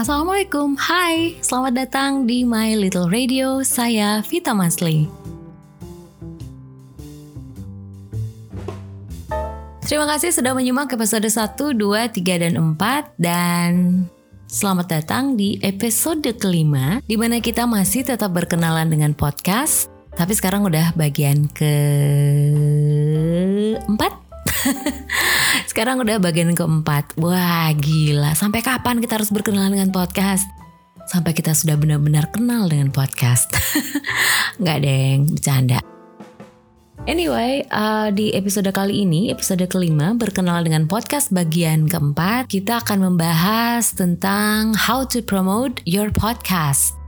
[0.00, 5.04] Assalamualaikum, hai, selamat datang di My Little Radio, saya Vita Masli.
[9.84, 13.72] Terima kasih sudah menyimak episode 1, 2, 3, dan 4 Dan
[14.48, 20.64] selamat datang di episode kelima di mana kita masih tetap berkenalan dengan podcast Tapi sekarang
[20.64, 21.74] udah bagian ke
[23.84, 24.16] empat
[25.70, 27.14] Sekarang udah bagian keempat.
[27.14, 28.34] Wah gila.
[28.34, 30.42] Sampai kapan kita harus berkenalan dengan podcast?
[31.06, 33.54] Sampai kita sudah benar-benar kenal dengan podcast.
[34.60, 35.78] Nggak deng, bercanda.
[37.06, 43.14] Anyway, uh, di episode kali ini, episode kelima, berkenalan dengan podcast bagian keempat, kita akan
[43.14, 46.99] membahas tentang how to promote your podcast.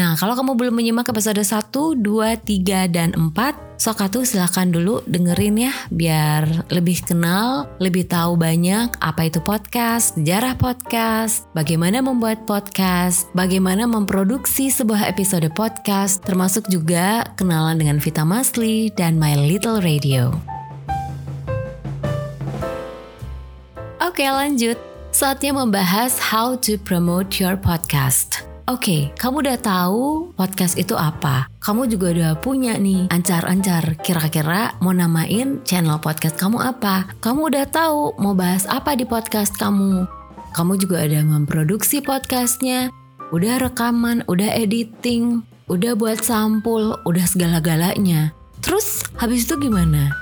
[0.00, 5.04] Nah, kalau kamu belum menyimak episode 1, 2, 3, dan 4, sok atuh silahkan dulu
[5.04, 12.48] dengerin ya, biar lebih kenal, lebih tahu banyak apa itu podcast, sejarah podcast, bagaimana membuat
[12.48, 19.84] podcast, bagaimana memproduksi sebuah episode podcast, termasuk juga kenalan dengan Vita Masli dan My Little
[19.84, 20.32] Radio.
[24.00, 24.80] Oke lanjut,
[25.12, 28.49] saatnya membahas how to promote your podcast.
[28.70, 31.50] Oke, okay, kamu udah tahu podcast itu apa?
[31.58, 33.98] Kamu juga udah punya nih ancar-ancar.
[33.98, 37.10] Kira-kira mau namain channel podcast kamu apa?
[37.18, 40.06] Kamu udah tahu mau bahas apa di podcast kamu?
[40.54, 42.94] Kamu juga ada memproduksi podcastnya,
[43.34, 48.30] udah rekaman, udah editing, udah buat sampul, udah segala-galanya.
[48.62, 50.14] Terus habis itu gimana?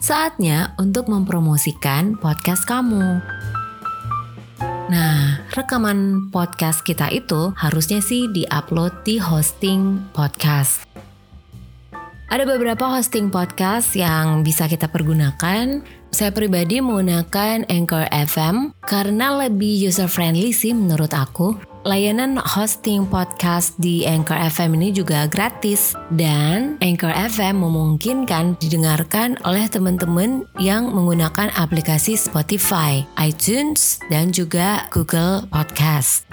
[0.00, 3.20] Saatnya untuk mempromosikan podcast kamu.
[4.84, 10.84] Nah, rekaman podcast kita itu harusnya sih di-upload di hosting podcast.
[12.28, 15.80] Ada beberapa hosting podcast yang bisa kita pergunakan.
[16.14, 21.58] Saya pribadi menggunakan Anchor FM karena lebih user friendly sih menurut aku.
[21.82, 29.66] Layanan hosting podcast di Anchor FM ini juga gratis dan Anchor FM memungkinkan didengarkan oleh
[29.66, 36.30] teman-teman yang menggunakan aplikasi Spotify, iTunes, dan juga Google Podcast.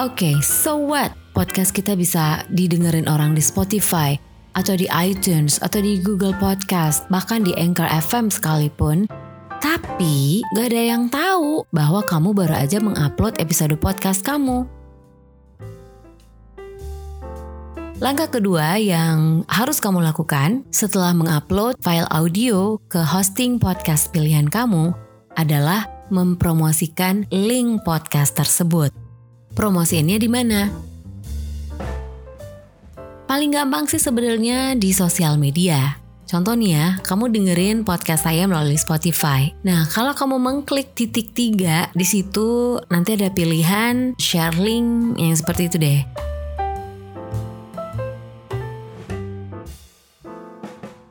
[0.00, 1.12] Oke, okay, so what?
[1.36, 4.16] Podcast kita bisa didengerin orang di Spotify,
[4.54, 9.06] atau di iTunes, atau di Google Podcast, bahkan di Anchor FM sekalipun,
[9.58, 14.66] tapi gak ada yang tahu bahwa kamu baru aja mengupload episode podcast kamu.
[18.02, 24.92] Langkah kedua yang harus kamu lakukan setelah mengupload file audio ke hosting podcast pilihan kamu
[25.38, 28.92] adalah mempromosikan link podcast tersebut.
[29.54, 30.93] Promosinya di mana?
[33.34, 35.98] Paling gampang sih sebenarnya di sosial media.
[36.22, 39.50] Contoh nih ya, kamu dengerin podcast saya melalui Spotify.
[39.66, 45.66] Nah, kalau kamu mengklik titik tiga, di situ nanti ada pilihan share link yang seperti
[45.66, 46.00] itu deh.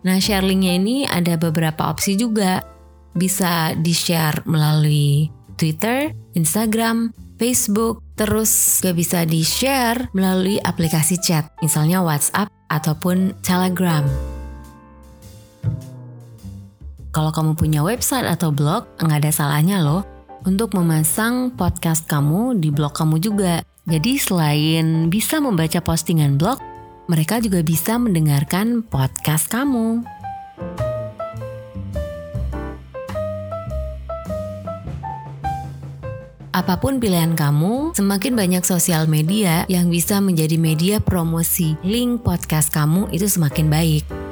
[0.00, 2.64] Nah, share linknya ini ada beberapa opsi juga.
[3.12, 5.28] Bisa di-share melalui
[5.60, 14.02] Twitter, Instagram, Facebook, terus juga bisa di-share melalui aplikasi chat, misalnya WhatsApp ataupun Telegram.
[17.12, 20.04] Kalau kamu punya website atau blog, nggak ada salahnya loh
[20.44, 23.64] untuk memasang podcast kamu di blog kamu juga.
[23.86, 26.60] Jadi selain bisa membaca postingan blog,
[27.06, 30.02] mereka juga bisa mendengarkan podcast kamu.
[36.56, 42.72] Apa pun pilihan kamu, semakin banyak sosial media yang bisa menjadi media promosi link podcast
[42.72, 44.25] kamu itu semakin baik.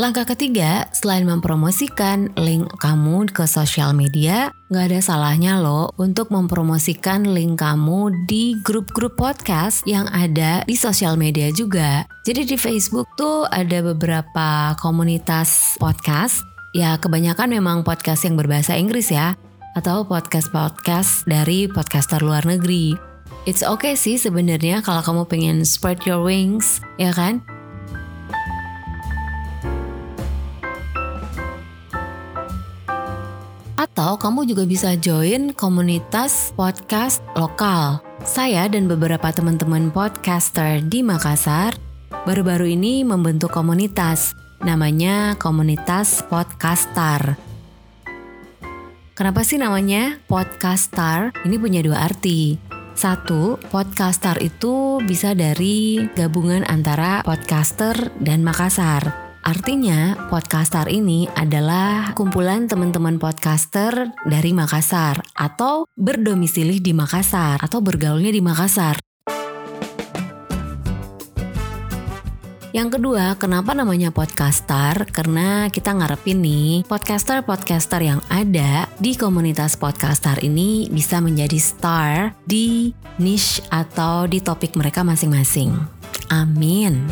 [0.00, 7.28] Langkah ketiga, selain mempromosikan link kamu ke sosial media, nggak ada salahnya loh untuk mempromosikan
[7.28, 12.08] link kamu di grup-grup podcast yang ada di sosial media juga.
[12.24, 19.12] Jadi di Facebook tuh ada beberapa komunitas podcast, ya kebanyakan memang podcast yang berbahasa Inggris
[19.12, 19.36] ya,
[19.76, 22.96] atau podcast-podcast dari podcaster luar negeri.
[23.44, 27.44] It's okay sih sebenarnya kalau kamu pengen spread your wings, ya kan?
[34.10, 38.02] Atau kamu juga bisa join komunitas podcast lokal.
[38.26, 41.78] Saya dan beberapa teman-teman podcaster di Makassar
[42.26, 44.34] baru-baru ini membentuk komunitas.
[44.66, 47.38] Namanya Komunitas Podcaster.
[49.14, 51.30] Kenapa sih namanya Podcaster?
[51.46, 52.58] Ini punya dua arti.
[52.98, 59.29] Satu, podcaster itu bisa dari gabungan antara podcaster dan Makassar.
[59.40, 68.36] Artinya, podcaster ini adalah kumpulan teman-teman podcaster dari Makassar atau berdomisili di Makassar atau bergaulnya
[68.36, 69.00] di Makassar.
[72.70, 75.08] Yang kedua, kenapa namanya podcaster?
[75.10, 82.94] Karena kita ngarepin nih, podcaster-podcaster yang ada di komunitas podcaster ini bisa menjadi star di
[83.18, 85.74] niche atau di topik mereka masing-masing.
[86.30, 87.10] Amin.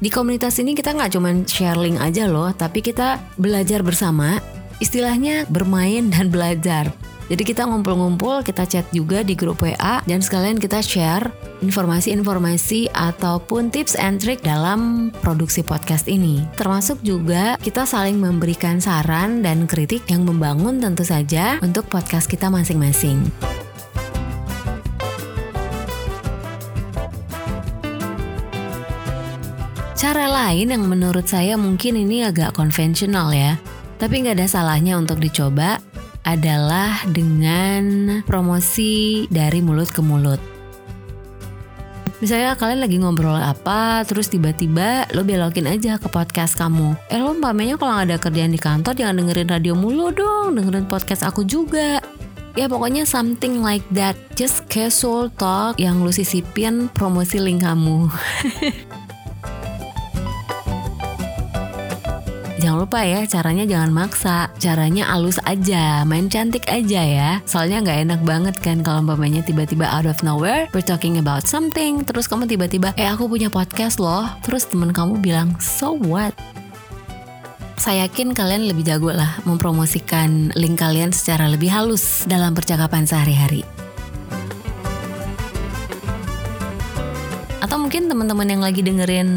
[0.00, 4.40] Di komunitas ini kita nggak cuma share link aja loh, tapi kita belajar bersama,
[4.80, 6.88] istilahnya bermain dan belajar.
[7.30, 11.30] Jadi kita ngumpul-ngumpul, kita chat juga di grup WA dan sekalian kita share
[11.62, 16.42] informasi-informasi ataupun tips and trick dalam produksi podcast ini.
[16.58, 22.50] Termasuk juga kita saling memberikan saran dan kritik yang membangun tentu saja untuk podcast kita
[22.50, 23.22] masing-masing.
[30.00, 33.60] Cara lain yang menurut saya mungkin ini agak konvensional ya,
[34.00, 35.76] tapi nggak ada salahnya untuk dicoba
[36.24, 40.40] adalah dengan promosi dari mulut ke mulut.
[42.24, 46.96] Misalnya kalian lagi ngobrol apa, terus tiba-tiba lo belokin aja ke podcast kamu.
[47.12, 50.88] Eh lo mpamanya kalau nggak ada kerjaan di kantor jangan dengerin radio mulu dong, dengerin
[50.88, 52.00] podcast aku juga.
[52.56, 58.08] Ya pokoknya something like that, just casual talk yang lo sisipin promosi link kamu.
[62.60, 64.52] Jangan lupa ya, caranya jangan maksa.
[64.60, 67.30] Caranya alus aja, main cantik aja ya.
[67.48, 72.04] Soalnya nggak enak banget kan kalau umpamanya tiba-tiba out of nowhere, we're talking about something,
[72.04, 74.28] terus kamu tiba-tiba, eh aku punya podcast loh.
[74.44, 76.36] Terus temen kamu bilang, so what?
[77.80, 83.79] Saya yakin kalian lebih jago lah mempromosikan link kalian secara lebih halus dalam percakapan sehari-hari.
[87.60, 89.28] Atau mungkin teman-teman yang lagi dengerin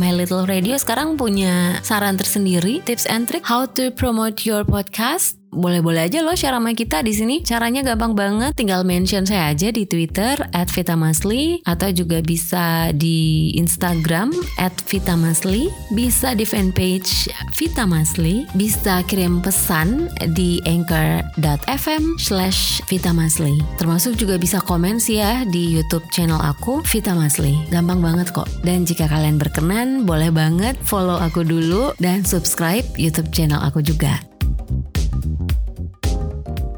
[0.00, 5.36] My Little Radio sekarang punya saran tersendiri, tips and trick how to promote your podcast
[5.56, 7.40] boleh-boleh aja loh share sama kita di sini.
[7.40, 14.30] Caranya gampang banget, tinggal mention saya aja di Twitter @vitamasli atau juga bisa di Instagram
[14.86, 23.56] @vitamasli, bisa di fanpage Vitamasli, bisa kirim pesan di anchor.fm slash Vitamasli.
[23.80, 27.72] Termasuk juga bisa komen sih ya di YouTube channel aku Vitamasli.
[27.72, 28.46] Gampang banget kok.
[28.60, 34.35] Dan jika kalian berkenan, boleh banget follow aku dulu dan subscribe YouTube channel aku juga.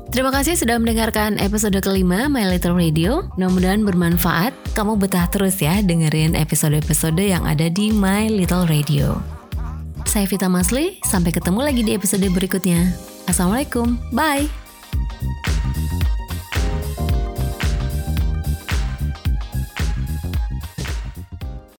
[0.08, 3.28] Terima kasih sudah mendengarkan episode kelima My Little Radio.
[3.36, 4.56] Mudah-mudahan bermanfaat.
[4.72, 9.20] Kamu betah terus ya dengerin episode-episode yang ada di My Little Radio.
[10.08, 12.88] Saya Vita Masli, sampai ketemu lagi di episode berikutnya.
[13.28, 14.48] Assalamualaikum, bye!